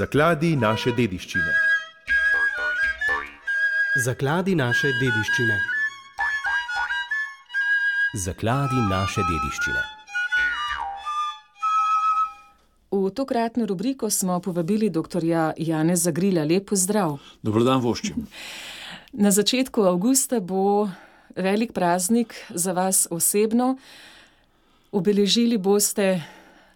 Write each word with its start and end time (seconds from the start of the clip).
Zakladi 0.00 0.54
naše 0.56 0.94
dediščine. 0.96 1.50
Zakladi 4.04 4.54
naše 4.56 4.94
dediščine. 4.96 5.58
Zakladi 8.22 8.80
naše 8.86 9.26
dediščine. 9.28 9.82
V 12.96 13.12
tokratno 13.12 13.68
rubriko 13.68 14.08
smo 14.10 14.40
povabili 14.40 14.88
dr. 14.88 15.26
Jana 15.68 15.96
Zagrila. 15.96 16.48
Lep 16.48 16.70
pozdrav. 16.72 17.18
Dobro 17.42 17.68
dan, 17.68 17.84
voščim. 17.84 18.24
Na 19.12 19.34
začetku 19.36 19.84
avgusta 19.84 20.40
bo 20.40 20.88
velik 21.36 21.76
praznik 21.76 22.32
za 22.48 22.72
vas 22.72 23.04
osebno. 23.10 23.74
Obeležili 24.96 25.60
boste 25.60 26.14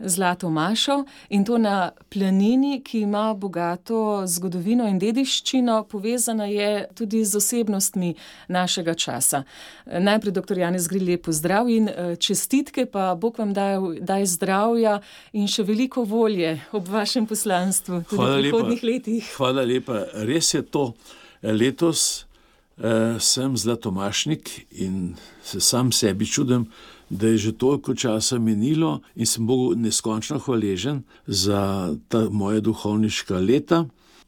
Zlato 0.05 0.51
Mašo 0.51 1.05
in 1.29 1.45
to 1.45 1.59
na 1.59 1.91
planini, 2.09 2.83
ki 2.85 3.01
ima 3.01 3.35
bogato 3.35 4.25
zgodovino 4.27 4.89
in 4.89 4.99
dediščino, 4.99 5.85
povezana 5.91 6.47
je 6.47 6.87
tudi 6.95 7.25
z 7.25 7.37
osebnostmi 7.37 8.15
našega 8.49 8.95
časa. 8.95 9.43
Najprej, 9.87 10.33
doktor 10.33 10.59
Janez 10.59 10.89
Gril, 10.89 11.07
lep 11.09 11.25
pozdrav 11.27 11.69
in 11.69 11.89
čestitke, 12.21 12.87
pa 12.87 13.15
Bog 13.15 13.39
vam 13.39 13.53
daj, 13.55 13.79
daj 14.01 14.27
zdravja 14.37 14.99
in 15.33 15.49
še 15.49 15.65
veliko 15.67 16.05
volje 16.05 16.59
ob 16.73 16.89
vašem 16.89 17.27
poslanstvu 17.27 18.05
tudi 18.11 18.23
v 18.23 18.41
prihodnjih 18.43 18.83
letih. 18.83 19.35
Hvala 19.37 19.65
lepa. 19.67 20.05
Res 20.27 20.55
je 20.55 20.63
to. 20.63 20.93
Letos 21.45 22.25
uh, 22.79 23.21
sem 23.21 23.57
zlatomašnik 23.57 24.51
in 24.71 25.17
se 25.45 25.61
sam 25.61 25.93
sebi 25.93 26.27
čudim, 26.27 26.71
da 27.15 27.29
je 27.29 27.39
že 27.39 27.53
toliko 27.53 27.95
časa 27.95 28.39
minilo 28.39 29.01
in 29.15 29.27
sem 29.27 29.47
Bogu 29.47 29.75
neskončno 29.75 30.39
hvaležen 30.39 31.03
za 31.27 31.95
ta 32.09 32.27
moja 32.31 32.61
duhovniška 32.61 33.39
leta. 33.39 33.85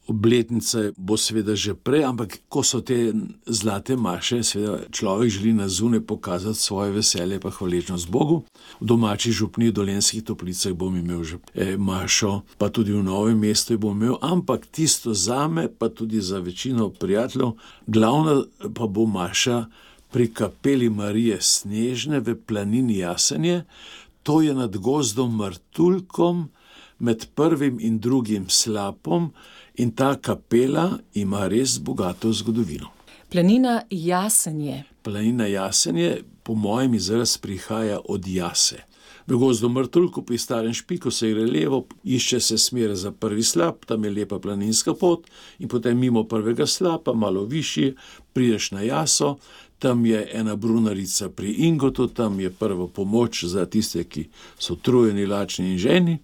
Obletnica 0.07 0.95
bo 0.97 1.17
seveda 1.19 1.51
že 1.55 1.73
prej, 1.75 2.05
ampak 2.07 2.39
ko 2.47 2.63
so 2.63 2.79
te 2.79 3.11
zlate 3.45 3.95
maše, 3.99 4.39
seveda 4.43 4.87
človek 4.91 5.29
želi 5.29 5.53
na 5.53 5.67
zunaj 5.67 5.99
pokazati 6.07 6.59
svoje 6.59 6.91
veselje 6.91 7.35
in 7.35 7.51
hvaležnost 7.51 8.09
Bogu. 8.09 8.43
V 8.79 8.85
domači 8.85 9.31
župni 9.31 9.71
Dolenskih 9.71 10.23
toplicah 10.23 10.71
bom 10.73 10.95
imel 10.95 11.23
že 11.23 11.37
eh, 11.53 11.75
mašo, 11.77 12.41
pa 12.57 12.69
tudi 12.69 12.95
v 12.95 13.03
novem 13.03 13.39
mestu 13.39 13.77
bom 13.77 13.91
imel, 13.91 14.15
ampak 14.21 14.63
tisto 14.71 15.13
za 15.13 15.47
me, 15.47 15.67
pa 15.67 15.89
tudi 15.89 16.21
za 16.21 16.39
večino 16.39 16.89
prijateljev, 16.89 17.51
glavna 17.87 18.43
pa 18.73 18.87
bo 18.87 19.05
maša 19.05 19.67
pri 20.17 20.33
kapeli 20.33 20.89
Marije 20.89 21.37
Snežne 21.41 22.17
v 22.25 22.33
planini 22.33 22.97
Jasenje, 22.97 23.69
to 24.25 24.41
je 24.41 24.53
nad 24.53 24.73
gozdom 24.77 25.35
Martulkom, 25.37 26.49
med 26.97 27.27
prvim 27.35 27.77
in 27.79 27.99
drugim 28.01 28.49
slapom, 28.49 29.29
in 29.77 29.91
ta 29.93 30.15
kapela 30.17 30.97
ima 31.13 31.45
res 31.47 31.77
bogato 31.77 32.33
zgodovino. 32.33 32.89
Planina 33.29 33.83
Jasenje. 33.93 34.83
Planina 35.05 35.45
Jasenje, 35.45 36.23
po 36.43 36.55
mojem 36.57 36.97
izraz, 36.97 37.37
prihaja 37.37 38.01
od 38.09 38.27
jase. 38.27 38.87
V 39.27 39.35
gozdu 39.35 39.69
Martulku 39.69 40.21
pri 40.23 40.37
starem 40.39 40.73
špiku 40.73 41.11
se 41.11 41.29
gre 41.29 41.43
levo, 41.45 41.81
išče 42.03 42.39
se 42.39 42.57
smer 42.57 42.95
za 42.95 43.11
prvi 43.11 43.43
slap, 43.43 43.85
tam 43.85 44.05
je 44.05 44.11
lepa 44.11 44.39
planinska 44.39 44.93
pot, 44.93 45.27
in 45.59 45.67
potem 45.67 45.99
mimo 45.99 46.23
prvega 46.23 46.65
slapa, 46.65 47.13
malo 47.13 47.43
višji, 47.43 47.91
prideš 48.33 48.71
na 48.71 48.81
jaso, 48.81 49.35
tam 49.79 50.05
je 50.05 50.29
ena 50.33 50.55
brunarica 50.55 51.29
pri 51.29 51.51
Ingotu, 51.51 52.07
tam 52.07 52.39
je 52.39 52.49
prva 52.49 52.87
pomoč 52.87 53.43
za 53.43 53.65
tiste, 53.65 54.03
ki 54.03 54.27
so 54.59 54.73
utrujeni, 54.73 55.25
lačni 55.25 55.71
in 55.71 55.77
ženi. 55.77 56.17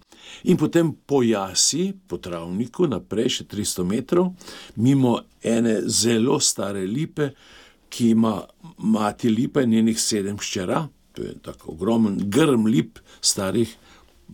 In 0.43 0.57
potem 0.57 0.93
po 1.05 1.23
jasi, 1.23 1.93
po 2.07 2.17
travniku, 2.17 2.87
naprej 2.87 3.29
še 3.29 3.45
300 3.51 3.85
metrov, 3.85 4.31
mimo 4.75 5.19
ene 5.43 5.81
zelo 5.85 6.39
stare 6.39 6.85
lipe, 6.87 7.33
ki 7.89 8.09
ima 8.15 8.39
mati 8.77 9.29
lipa 9.29 9.61
in 9.61 9.69
njenih 9.69 9.99
sedem 10.01 10.37
hčera, 10.37 10.87
to 11.13 11.21
je 11.21 11.35
tako 11.41 11.75
ogromen 11.75 12.17
grm 12.29 12.65
lip, 12.65 12.99
starih 13.21 13.75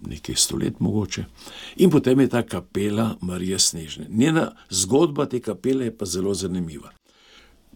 nekaj 0.08 0.36
stolet 0.36 0.80
mogoče. 0.80 1.26
In 1.84 1.90
potem 1.90 2.20
je 2.20 2.30
ta 2.30 2.44
kapela 2.44 3.16
Marije 3.22 3.60
Snežne. 3.60 4.08
Njena 4.10 4.52
zgodba 4.70 5.26
te 5.26 5.40
kapele 5.40 5.86
je 5.86 5.98
pa 5.98 6.06
zelo 6.06 6.34
zanimiva. 6.34 6.99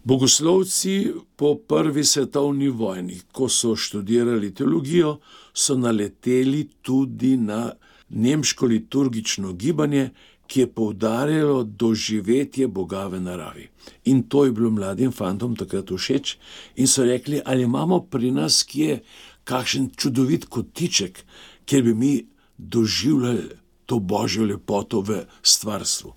Bogoslovci 0.04 1.12
po 1.36 1.54
prvi 1.54 2.04
svetovni 2.04 2.68
vojni, 2.68 3.20
ko 3.32 3.48
so 3.48 3.72
študirali 3.76 4.54
teologijo, 4.54 5.18
so 5.54 5.76
naleteli 5.76 6.68
tudi 6.82 7.36
na 7.36 7.72
nemško 8.08 8.66
liturgično 8.66 9.52
gibanje, 9.52 10.10
ki 10.46 10.60
je 10.60 10.66
poudarjalo 10.66 11.62
doživetje 11.64 12.68
Boga 12.68 13.06
v 13.06 13.20
naravi. 13.20 13.68
In 14.04 14.22
to 14.28 14.44
je 14.44 14.52
bilo 14.52 14.70
mladim 14.70 15.12
fantom 15.12 15.56
takrat 15.56 15.88
všeč, 15.88 16.36
in 16.76 16.86
so 16.86 17.04
rekli, 17.04 17.40
ali 17.44 17.64
imamo 17.64 18.00
pri 18.00 18.30
nas 18.30 18.62
kje 18.62 19.00
kakšen 19.44 19.88
čudovit 19.96 20.44
kotiček, 20.44 21.24
kjer 21.64 21.82
bi 21.82 21.94
mi 21.94 22.26
doživljali 22.58 23.48
to 23.86 23.98
božjo 23.98 24.44
lepoto 24.44 25.00
v 25.00 25.24
stvarstvu. 25.42 26.12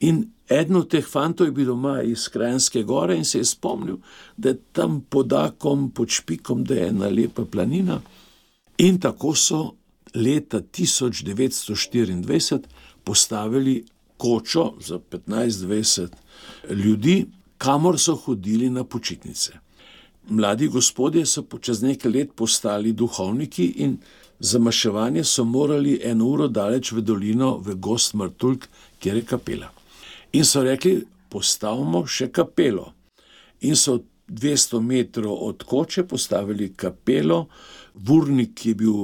In 0.00 0.24
eden 0.60 0.76
od 0.76 0.90
teh 0.90 1.06
fantov 1.06 1.46
je 1.46 1.52
bil 1.52 1.66
doma 1.66 2.02
iz 2.02 2.28
Krajinske 2.28 2.82
gore 2.82 3.16
in 3.16 3.24
se 3.24 3.38
je 3.38 3.44
spomnil, 3.44 3.96
da 4.36 4.48
je 4.48 4.58
tam 4.72 5.00
pod 5.00 5.32
Akom, 5.32 5.90
pod 5.90 6.08
Špikom, 6.08 6.64
da 6.64 6.74
je 6.74 6.88
ena 6.88 7.08
lepa 7.08 7.44
planina. 7.44 8.00
In 8.78 9.00
tako 9.00 9.34
so 9.34 9.74
leta 10.14 10.60
1924 10.60 12.60
postavili 13.04 13.84
kočo 14.16 14.72
za 14.80 14.98
15-20 14.98 16.08
ljudi, 16.70 17.26
kamor 17.58 17.98
so 17.98 18.14
hodili 18.14 18.70
na 18.70 18.84
počitnice. 18.84 19.52
Mladi 20.28 20.68
gospodje 20.68 21.26
so 21.26 21.44
čez 21.60 21.82
nekaj 21.82 22.12
let 22.12 22.30
postali 22.36 22.92
duhovniki 22.92 23.66
in 23.76 23.98
za 24.38 24.58
maševanje 24.58 25.24
so 25.24 25.44
morali 25.44 26.00
eno 26.04 26.26
uro 26.26 26.48
daleč 26.48 26.92
v 26.92 27.00
dolino, 27.00 27.58
v 27.58 27.74
gost 27.74 28.14
Martulk, 28.14 28.68
kjer 28.98 29.16
je 29.16 29.22
kapela. 29.22 29.81
In 30.32 30.44
so 30.44 30.62
rekli, 30.64 31.02
postavimo 31.28 32.06
še 32.06 32.30
kapelo. 32.32 32.92
In 33.68 33.76
so 33.76 33.98
200 34.32 34.80
metrov 34.80 35.34
od 35.48 35.64
koče 35.68 36.06
postavili 36.08 36.72
kapelo, 36.76 37.46
Vurnik 37.94 38.66
je 38.66 38.74
bil 38.74 38.94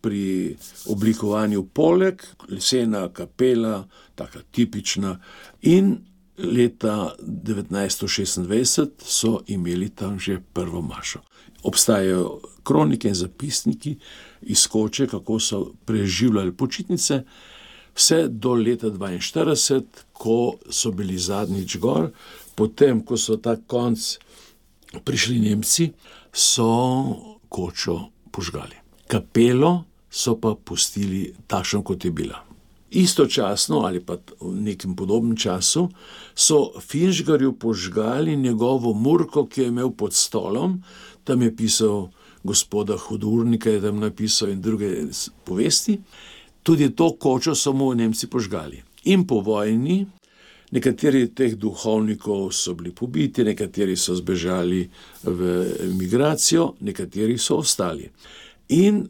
pri 0.00 0.56
oblikovanju 0.88 1.66
poleg, 1.76 2.22
lesena 2.48 3.08
kapela, 3.12 3.82
tako 4.14 4.40
tipična. 4.50 5.18
In 5.68 5.98
leta 6.38 7.12
1926 7.20 9.04
so 9.04 9.40
imeli 9.46 9.90
tam 9.90 10.18
že 10.18 10.40
prvo 10.52 10.80
mašo. 10.80 11.20
Obstajajo 11.62 12.40
kronike 12.64 13.08
in 13.08 13.14
zapisniki 13.14 13.98
iz 14.42 14.66
koče, 14.66 15.06
kako 15.06 15.40
so 15.40 15.72
preživljali 15.84 16.56
počitnice, 16.56 17.22
vse 17.94 18.28
do 18.28 18.54
leta 18.54 18.86
1942, 18.86 19.82
ko 20.20 20.58
so 20.68 20.92
bili 20.92 21.16
zadnjič 21.18 21.78
gor, 21.80 22.10
potem, 22.54 23.00
ko 23.00 23.16
so 23.16 23.38
ta 23.40 23.56
konc 23.56 24.18
prišli 25.04 25.40
Nemci, 25.40 25.88
so 26.32 26.68
kočo 27.48 28.10
požgali. 28.30 28.76
Kapelo 29.08 29.84
so 30.10 30.36
pa 30.36 30.54
pustili 30.54 31.30
takšno, 31.46 31.82
kot 31.82 32.04
je 32.04 32.10
bila. 32.10 32.44
Istočasno 32.90 33.86
ali 33.86 34.02
pa 34.02 34.18
v 34.40 34.50
nekem 34.66 34.96
podobnem 34.98 35.36
času 35.38 35.88
so 36.34 36.74
Finžgarju 36.80 37.52
požgali 37.52 38.36
njegovo 38.36 38.92
murko, 38.92 39.46
ki 39.46 39.60
je 39.60 39.68
imel 39.68 39.90
pod 39.90 40.14
stolom, 40.14 40.82
tam 41.24 41.42
je 41.42 41.56
pisal 41.56 42.10
gospoda 42.42 42.96
Hudurnika, 42.98 43.70
je 43.70 43.80
tam 43.80 44.00
napisal 44.00 44.50
in 44.50 44.60
druge 44.60 45.06
povesti. 45.44 46.00
Tudi 46.62 46.90
to 46.96 47.14
kočo 47.16 47.54
so 47.54 47.72
mu 47.72 47.94
Nemci 47.94 48.26
požgali. 48.26 48.82
In 49.04 49.26
po 49.26 49.40
vojni, 49.40 50.06
nekateri 50.70 51.28
teh 51.34 51.56
duhovnikov 51.58 52.50
so 52.54 52.74
bili 52.74 52.92
pobiti, 52.94 53.44
nekateri 53.44 53.96
so 53.96 54.14
zbežali 54.14 54.84
v 55.24 55.54
emigracijo, 55.90 56.74
nekateri 56.80 57.38
so 57.38 57.60
ostali. 57.64 58.10
In 58.68 59.02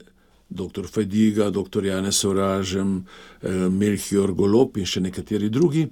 dr. 0.48 0.86
Fediga, 0.88 1.50
dr. 1.50 1.84
Janez 1.84 2.24
Oražem, 2.24 3.04
Melchior 3.70 4.32
Golop 4.32 4.80
in 4.80 4.88
še 4.88 5.00
nekateri 5.04 5.50
drugi 5.50 5.86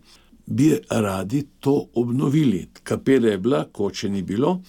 bi 0.48 0.72
radi 0.90 1.44
to 1.60 1.76
obnovili. 1.94 2.68
Kapela 2.82 3.28
je 3.28 3.38
bila, 3.38 3.64
koče 3.72 4.08
ni 4.08 4.22
bilo, 4.22 4.62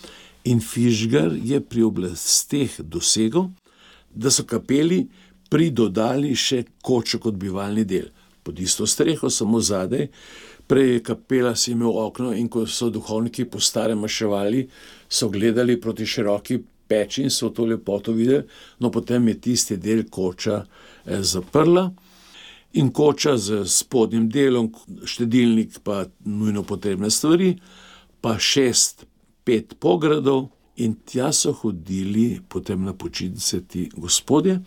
in 0.43 0.59
Fižgar 0.59 1.31
je 1.43 1.61
pri 1.61 1.83
oblasteh 1.83 2.79
dosegel, 2.79 3.49
da 4.09 4.31
so 4.31 4.43
kapeli 4.43 5.05
pridodali 5.49 6.35
še 6.35 6.63
kočo 6.83 7.19
kot 7.23 7.39
bivalni 7.39 7.85
del. 7.87 8.09
Pod 8.43 8.59
isto 8.59 8.87
streho, 8.87 9.29
samo 9.29 9.61
zadaj, 9.61 10.09
prej 10.69 10.94
je 10.94 11.04
kapela 11.04 11.56
si 11.56 11.71
imel 11.71 11.98
okno, 11.98 12.33
in 12.33 12.48
ko 12.50 12.68
so 12.69 12.92
duhovniki 12.94 13.48
po 13.50 13.60
starem 13.60 14.00
maševali, 14.06 14.68
so 15.10 15.30
gledali 15.30 15.80
proti 15.81 16.06
široki 16.06 16.60
peči 16.88 17.25
in 17.25 17.33
so 17.33 17.50
to 17.50 17.66
lepoto 17.66 18.13
videli, 18.13 18.44
no 18.80 18.92
potem 18.92 19.27
je 19.27 19.39
tisti 19.42 19.77
del 19.77 20.06
koča 20.10 20.62
eh, 20.62 21.21
zaprla. 21.21 21.89
in 22.74 22.92
koča 22.94 23.38
z 23.38 23.63
spodnjim 23.66 24.27
delom, 24.30 24.68
štedilnik, 25.06 25.80
pa 25.83 26.06
nujno 26.25 26.63
potrebne 26.63 27.10
stvari, 27.10 27.56
pa 28.21 28.36
šest, 28.39 29.06
pet 29.44 29.74
pogradov, 29.80 30.51
in 30.77 30.94
tja 31.06 31.31
so 31.33 31.51
hodili 31.51 32.39
potem 32.48 32.83
na 32.86 32.94
počitnice 32.94 33.62
ti 33.68 33.89
gospodje, 33.98 34.60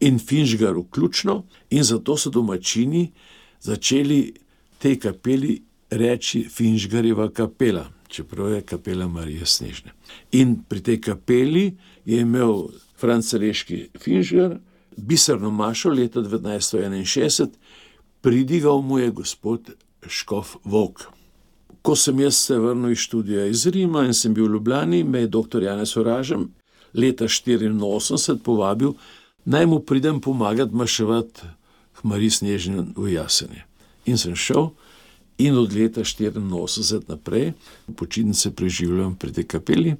in 0.00 0.18
Finžgar 0.18 0.74
vključno, 0.78 1.42
in 1.70 1.84
zato 1.84 2.16
so 2.16 2.30
domačini 2.30 3.12
začeli 3.60 4.32
tej 4.82 4.98
kapeli 4.98 5.62
reči 5.90 6.48
Finžgarjeva 6.50 7.28
kapela, 7.30 7.86
čeprav 8.08 8.50
je 8.50 8.62
kapela 8.66 9.06
Marije 9.08 9.46
Snežne. 9.46 9.94
In 10.32 10.56
pri 10.68 10.82
tej 10.82 10.98
kapeli 11.00 11.76
je 12.04 12.20
imel 12.20 12.72
Franc 12.98 13.34
Reški 13.34 13.94
Finžgar 13.98 14.58
biserno 14.96 15.50
mašo 15.50 15.90
leta 15.90 16.20
1961, 16.20 17.48
pridigal 18.20 18.82
mu 18.82 18.98
je 18.98 19.10
gospod 19.10 19.70
Škof 20.06 20.56
Vok. 20.64 21.06
Ko 21.82 21.96
sem 21.96 22.20
jaz 22.20 22.36
se 22.36 22.58
vrnil 22.58 22.92
iz 22.92 22.98
študija 22.98 23.46
iz 23.46 23.66
Rima 23.66 24.04
in 24.06 24.14
sem 24.14 24.34
bil 24.34 24.46
v 24.46 24.52
Ljubljani, 24.52 25.04
me 25.04 25.24
je 25.24 25.30
dr. 25.30 25.62
Janez 25.62 25.96
Oražem 25.96 26.50
leta 26.94 27.24
1984 27.24 28.38
povabil, 28.42 28.92
naj 29.44 29.66
mu 29.66 29.80
pridem 29.80 30.20
pomagati 30.20 30.74
maševati 30.74 31.40
Hmari 32.02 32.30
Snežne 32.30 32.86
v 32.96 33.12
Jasenje. 33.14 33.71
In 34.06 34.18
sem 34.18 34.34
šel, 34.36 34.70
in 35.38 35.58
od 35.58 35.72
leta 35.72 36.00
1984 36.00 37.08
naprej 37.08 37.52
počitnice 37.96 38.50
preživljam 38.50 39.14
pri 39.14 39.32
tej 39.32 39.44
kapeli. 39.44 39.94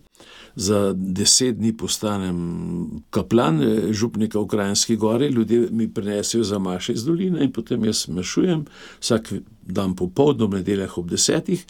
Za 0.57 0.93
deset 0.97 1.57
dni 1.57 1.73
postanem 1.77 3.03
kaplan, 3.11 3.63
župnika 3.91 4.39
v 4.39 4.47
Krajinski 4.47 4.97
gori, 4.97 5.27
ljudje 5.27 5.69
mi 5.71 5.89
prinesejo 5.89 6.45
za 6.45 6.59
maše 6.59 6.93
iz 6.93 7.05
doline 7.05 7.45
in 7.45 7.53
potem 7.53 7.85
jaz 7.85 8.09
mašujem 8.09 8.65
vsak 9.01 9.33
dan 9.63 9.97
popoldne, 9.97 10.45
ob 10.45 10.55
nedeljah 10.55 10.99
ob 10.99 11.11
desetih. 11.11 11.65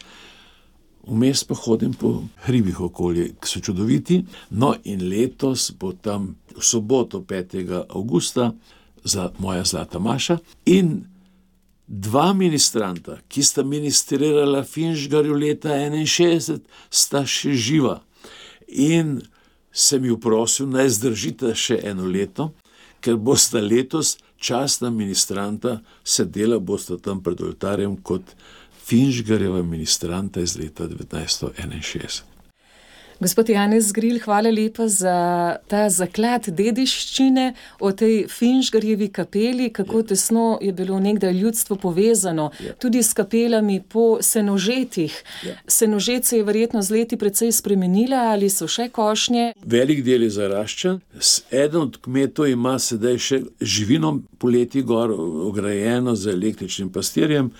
Vmes 1.07 1.43
pa 1.43 1.55
hodim 1.55 1.93
po 1.93 2.23
hribih 2.45 2.79
okolje, 2.81 3.33
ki 3.41 3.47
so 3.47 3.59
čudoviti. 3.59 4.23
No, 4.49 4.75
in 4.83 5.09
letos 5.09 5.71
bo 5.79 5.91
tam 5.93 6.35
v 6.55 6.63
soboto, 6.63 7.19
5. 7.19 7.83
avgusta, 7.89 8.53
za 9.03 9.31
moja 9.39 9.65
zlata 9.65 9.99
maša. 9.99 10.37
In 10.65 11.03
dva 11.87 12.33
ministranta, 12.33 13.17
ki 13.27 13.43
sta 13.43 13.63
ministrirala 13.63 14.63
Finžgarju 14.63 15.35
leta 15.35 15.69
61, 15.69 16.59
sta 16.89 17.25
še 17.27 17.53
živa. 17.53 17.99
In 18.67 19.21
sem 19.73 20.05
ju 20.05 20.17
prosil, 20.21 20.69
naj 20.69 20.95
zdržite 20.99 21.53
še 21.55 21.79
eno 21.83 22.07
leto, 22.07 22.51
ker 23.03 23.17
bosta 23.19 23.59
letos 23.59 24.17
častna 24.39 24.89
ministranta 24.89 25.81
sedela, 26.03 26.59
bosta 26.59 26.97
tam 26.97 27.23
pred 27.23 27.41
oltarjem 27.41 27.97
kot 28.03 28.35
Finžgarjeva 28.83 29.63
ministranta 29.63 30.43
iz 30.43 30.57
leta 30.59 30.87
1961. 30.87 32.32
Gospod 33.23 33.49
Janez 33.49 33.91
Gril, 33.91 34.19
hvala 34.19 34.49
lepa 34.49 34.83
za 34.87 35.15
ta 35.67 35.85
zaklad 35.89 36.49
dediščine 36.49 37.45
o 37.79 37.91
tej 37.91 38.27
Finžgarjevi 38.27 39.07
kapeli, 39.09 39.69
kako 39.69 39.97
Ja. 39.97 40.03
tesno 40.03 40.59
je 40.61 40.73
bilo 40.73 40.99
nekdaj 40.99 41.31
ljudstvo 41.33 41.75
povezano, 41.77 42.51
Ja. 42.59 42.73
tudi 42.73 42.99
s 42.99 43.13
kapelami 43.13 43.81
po 43.83 44.17
senožetih. 44.21 45.23
Ja. 45.43 45.55
Senožet 45.67 46.25
se 46.25 46.37
je 46.37 46.43
verjetno 46.43 46.81
z 46.81 46.91
leti 46.91 47.17
precej 47.17 47.51
spremenila 47.51 48.17
ali 48.27 48.49
so 48.49 48.67
še 48.67 48.89
košnje. 48.89 49.53
Velik 49.63 50.03
del 50.03 50.23
je 50.23 50.29
zaraščen, 50.31 50.99
eden 51.53 51.81
od 51.81 51.97
kmetov 51.97 52.47
ima 52.47 52.75
sedaj 52.77 53.17
še 53.19 53.39
živino 53.61 54.19
poleti 54.37 54.81
gor 54.83 55.11
ograjeno 55.41 56.15
z 56.15 56.27
električnim 56.27 56.89
pastirjem. 56.89 57.51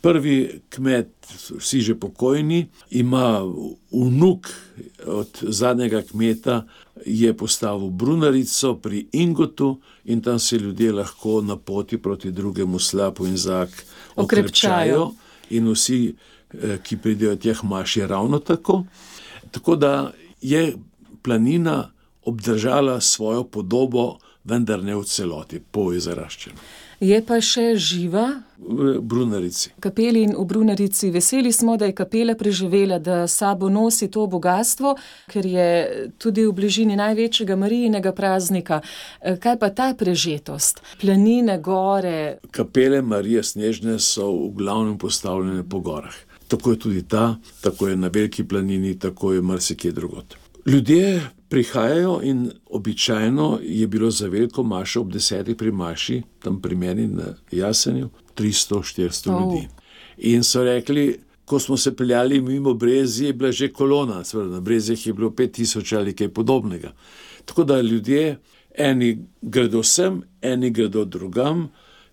Prvi 0.00 0.36
kmet, 0.68 1.08
vsi 1.52 1.80
že 1.80 1.94
pokojni, 1.94 2.66
ima 2.90 3.42
vnuk 3.90 4.46
od 5.26 5.52
zadnjega 5.52 6.02
kmeta, 6.02 6.66
je 7.06 7.36
postavil 7.36 7.90
brunarico 7.90 8.74
pri 8.74 9.06
Ingotu 9.12 9.80
in 10.04 10.22
tam 10.22 10.38
se 10.38 10.58
ljudje 10.58 10.92
lahko 10.92 11.40
na 11.40 11.56
poti 11.56 11.98
proti 11.98 12.30
drugemu 12.30 12.78
slapu 12.78 13.26
in 13.26 13.36
zak 13.36 13.68
Okrepčajo. 14.16 15.12
In 15.50 15.68
vsi, 15.70 16.14
eh, 16.54 16.78
ki 16.82 16.96
pridejo 16.96 17.36
teh 17.36 17.64
maš, 17.64 17.96
je 17.96 18.06
ravno 18.06 18.38
tako. 18.38 18.84
Tako 19.50 19.76
da 19.76 20.12
je 20.40 20.76
planina 21.22 21.90
obdržala 22.26 23.00
svojo 23.00 23.44
podobo, 23.44 24.18
vendar 24.44 24.82
ne 24.82 24.96
v 24.96 25.04
celoti, 25.04 25.60
pol 25.60 25.94
je 25.94 26.04
zaraščena. 26.06 26.60
Je 27.00 27.16
pa 27.20 27.42
še 27.44 27.74
živa. 27.76 28.40
V 28.56 28.96
Brunarici. 29.04 29.74
Kapeli 29.84 30.22
in 30.24 30.30
v 30.32 30.44
Brunarici 30.48 31.10
veseli 31.12 31.52
smo, 31.52 31.74
da 31.76 31.90
je 31.90 31.92
kapela 31.92 32.32
preživela, 32.34 32.96
da 32.98 33.26
sabo 33.28 33.68
nosi 33.68 34.08
to 34.08 34.24
bogatstvo, 34.32 34.94
ker 35.28 35.44
je 35.44 35.66
tudi 36.16 36.46
v 36.46 36.54
bližini 36.56 36.96
največjega 36.96 37.52
Marijinega 37.52 38.14
praznika. 38.16 38.80
Eh, 39.20 39.36
Kaj 39.36 39.58
pa 39.60 39.68
ta 39.76 39.92
prežetost? 39.92 40.80
Planine, 41.00 41.58
gore, 41.60 42.38
Kapele 42.50 43.02
Marije 43.04 43.44
Snežne 43.44 43.98
so 44.00 44.32
v 44.32 44.54
glavnem 44.56 44.96
postavljene 44.96 45.68
po 45.68 45.84
gorah. 45.84 46.16
Tako 46.48 46.70
je 46.72 46.78
tudi 46.78 47.02
ta, 47.04 47.36
tako 47.60 47.92
je 47.92 47.96
na 47.96 48.08
Veliki 48.08 48.44
planini, 48.48 48.96
tako 48.98 49.34
je 49.36 49.42
marsikje 49.42 49.92
drugot. 49.92 50.36
Ljudje 50.66 51.20
prihajajo 51.48 52.20
in 52.22 52.50
običajno 52.70 53.58
je 53.62 53.86
bilo 53.86 54.10
za 54.10 54.28
veliko 54.28 54.62
mašo 54.62 55.00
ob 55.00 55.12
desetih 55.12 55.56
pri 55.56 55.72
maši, 55.72 56.22
tam 56.38 56.60
pri 56.62 56.76
meni 56.76 57.06
na 57.06 57.34
Jasenju, 57.52 58.08
300-400 58.36 59.30
Oh. 59.30 59.40
ljudi. 59.40 59.68
In 60.16 60.42
so 60.44 60.64
rekli, 60.64 61.20
ko 61.44 61.58
smo 61.58 61.76
se 61.76 61.96
peljali 61.96 62.40
mimo 62.40 62.74
Brezi, 62.74 63.24
je 63.24 63.32
bila 63.32 63.52
že 63.52 63.72
kolona, 63.72 64.24
seveda 64.24 64.50
na 64.50 64.60
Brezih 64.60 65.06
je 65.06 65.12
bilo 65.12 65.30
5000 65.30 65.96
ali 65.96 66.16
kaj 66.16 66.28
podobnega. 66.28 66.92
Tako 67.44 67.64
da 67.64 67.80
ljudje, 67.80 68.38
eni 68.74 69.26
gredo 69.42 69.82
sem, 69.82 70.22
eni 70.42 70.70
gredo 70.70 71.04
drugam, 71.04 71.68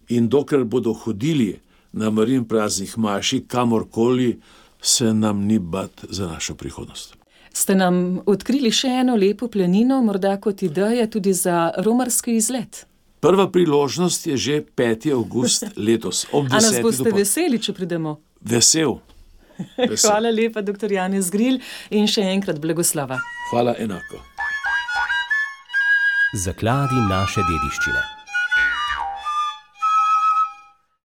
in 0.09 0.30
dokler 0.30 0.63
bodo 0.63 0.94
hodili 0.94 1.59
na 1.91 2.09
Marin 2.09 2.45
praznih 2.45 2.97
maši, 2.97 3.44
kamorkoli, 3.47 4.39
se 4.81 5.13
nam 5.13 5.39
ni 5.45 5.59
bat 5.59 6.06
za 6.09 6.27
našo 6.27 6.56
prihodnost. 6.56 7.22
Ste 7.53 7.75
nam 7.75 8.19
odkrili 8.25 8.71
še 8.73 8.88
eno 9.03 9.15
lepo 9.15 9.47
planino, 9.47 10.01
morda 10.01 10.38
kot 10.41 10.63
ideja 10.65 11.07
tudi 11.07 11.33
za 11.33 11.71
romarski 11.77 12.35
izlet. 12.35 12.85
Prva 13.23 13.47
priložnost 13.51 14.27
je 14.27 14.38
že 14.38 14.61
5. 14.75 15.13
avgust 15.15 15.63
letos, 15.78 16.25
ob 16.31 16.49
A 16.51 16.59
nas 16.59 16.73
10. 16.73 16.81
boste 16.83 17.04
dopoldne. 17.04 17.19
veseli, 17.21 17.59
če 17.59 17.73
pridemo? 17.73 18.18
Vesel. 18.42 18.97
Vesel. 19.78 20.09
Hvala 20.09 20.31
lepa, 20.33 20.61
dr. 20.61 20.92
Janez 20.92 21.30
Gril, 21.31 21.61
in 21.89 22.09
še 22.09 22.25
enkrat 22.33 22.59
blagoslava. 22.59 23.21
Hvala 23.51 23.78
enako. 23.80 24.19
Zakladi 26.33 26.97
naše 27.07 27.45
dediščine. 27.45 28.12